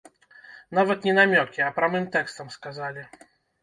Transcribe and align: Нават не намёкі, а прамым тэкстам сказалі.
Нават 0.77 1.05
не 1.09 1.13
намёкі, 1.19 1.59
а 1.69 1.71
прамым 1.79 2.11
тэкстам 2.19 2.47
сказалі. 2.61 3.11